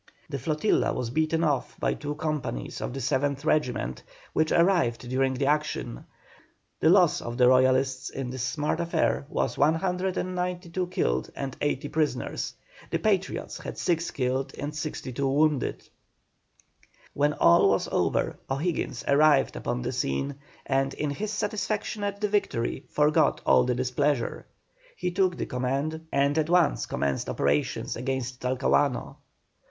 The 0.29 0.39
flotilla 0.39 0.93
was 0.93 1.11
beaten 1.11 1.43
off 1.43 1.79
by 1.79 1.93
two 1.93 2.15
companies 2.15 2.81
of 2.81 2.91
the 2.91 2.99
7th 2.99 3.45
Regiment, 3.45 4.01
which 4.33 4.51
arrived 4.51 5.07
during 5.07 5.35
the 5.35 5.45
action. 5.45 6.05
The 6.79 6.89
loss 6.89 7.21
of 7.21 7.37
the 7.37 7.47
Royalists 7.47 8.09
in 8.09 8.31
this 8.31 8.41
smart 8.41 8.79
affair 8.79 9.27
was 9.29 9.59
192 9.59 10.87
killed 10.87 11.29
and 11.35 11.55
80 11.61 11.89
prisoners. 11.89 12.55
The 12.89 12.97
Patriots 12.97 13.59
had 13.59 13.77
6 13.77 14.09
killed 14.09 14.55
and 14.57 14.75
62 14.75 15.27
wounded. 15.29 15.87
When 17.13 17.33
all 17.33 17.69
was 17.69 17.87
over 17.91 18.39
O'Higgins 18.49 19.03
arrived 19.07 19.55
upon 19.55 19.83
the 19.83 19.91
scene, 19.91 20.37
and 20.65 20.95
in 20.95 21.11
his 21.11 21.29
satisfaction 21.31 22.03
at 22.03 22.19
the 22.21 22.27
victory 22.27 22.85
forgot 22.89 23.39
all 23.45 23.67
his 23.67 23.77
displeasure. 23.77 24.47
He 24.95 25.11
took 25.11 25.37
the 25.37 25.45
command, 25.45 26.07
and 26.11 26.39
at 26.39 26.49
once 26.49 26.87
commenced 26.87 27.29
operations 27.29 27.95
against 27.95 28.41
Talcahuano. 28.41 29.17